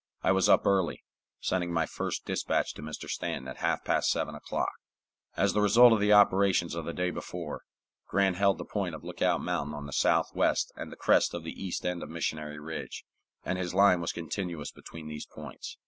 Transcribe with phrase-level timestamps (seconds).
[0.23, 1.03] I was up early,
[1.41, 3.07] sending my first dispatch to Mr.
[3.07, 4.71] Stanton at half past seven o'clock.
[5.37, 7.61] As the result of the operations of the day before,
[8.07, 11.53] Grant held the point of Lookout Mountain on the southwest and the crest of the
[11.53, 13.05] east end of Missionary Ridge,
[13.45, 15.77] and his line was continuous between these points.